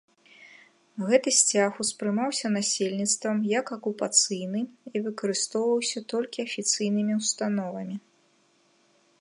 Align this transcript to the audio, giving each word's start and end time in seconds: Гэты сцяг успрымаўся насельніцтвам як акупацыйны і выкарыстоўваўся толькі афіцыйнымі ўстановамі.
Гэты 1.09 1.29
сцяг 1.39 1.71
успрымаўся 1.83 2.47
насельніцтвам 2.57 3.37
як 3.59 3.65
акупацыйны 3.77 4.61
і 4.95 5.05
выкарыстоўваўся 5.09 5.99
толькі 6.15 6.39
афіцыйнымі 6.49 7.13
ўстановамі. 7.23 7.95